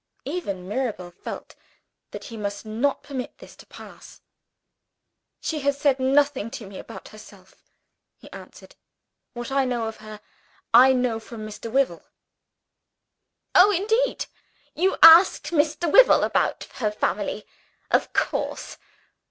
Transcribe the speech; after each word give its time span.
Even 0.25 0.67
Mirabel 0.67 1.11
felt 1.11 1.53
that 2.09 2.23
he 2.23 2.35
must 2.35 2.65
not 2.65 3.03
permit 3.03 3.37
this 3.37 3.55
to 3.55 3.67
pass. 3.67 4.19
"She 5.41 5.59
has 5.59 5.79
said 5.79 5.99
nothing 5.99 6.49
to 6.57 6.65
me 6.65 6.79
about 6.79 7.09
herself," 7.09 7.61
he 8.17 8.27
answered. 8.31 8.75
"What 9.33 9.51
I 9.51 9.63
know 9.63 9.85
of 9.87 9.97
her, 9.97 10.19
I 10.73 10.91
know 10.93 11.19
from 11.19 11.45
Mr. 11.47 11.71
Wyvil." 11.71 12.01
"Oh, 13.53 13.69
indeed! 13.69 14.25
You 14.73 14.97
asked 15.03 15.51
Mr. 15.51 15.87
Wyvil 15.91 16.23
about 16.23 16.63
her 16.77 16.89
family, 16.89 17.45
of 17.91 18.11
course? 18.11 18.79